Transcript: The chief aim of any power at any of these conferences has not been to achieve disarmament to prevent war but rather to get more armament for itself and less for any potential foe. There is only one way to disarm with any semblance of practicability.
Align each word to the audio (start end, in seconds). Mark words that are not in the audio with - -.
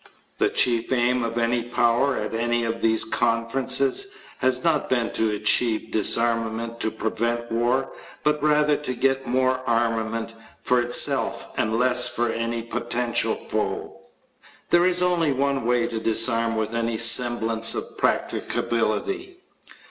The 0.39 0.49
chief 0.49 0.91
aim 0.91 1.23
of 1.23 1.37
any 1.37 1.61
power 1.61 2.15
at 2.17 2.33
any 2.33 2.63
of 2.63 2.81
these 2.81 3.03
conferences 3.03 4.07
has 4.39 4.63
not 4.63 4.89
been 4.89 5.11
to 5.11 5.29
achieve 5.29 5.91
disarmament 5.91 6.79
to 6.79 6.89
prevent 6.89 7.51
war 7.51 7.91
but 8.23 8.41
rather 8.41 8.75
to 8.77 8.95
get 8.95 9.27
more 9.27 9.59
armament 9.67 10.33
for 10.59 10.81
itself 10.81 11.51
and 11.55 11.77
less 11.77 12.07
for 12.09 12.31
any 12.31 12.63
potential 12.63 13.35
foe. 13.35 14.01
There 14.71 14.85
is 14.85 15.03
only 15.03 15.31
one 15.33 15.65
way 15.67 15.85
to 15.85 15.99
disarm 15.99 16.55
with 16.55 16.73
any 16.73 16.97
semblance 16.97 17.75
of 17.75 17.95
practicability. 17.99 19.37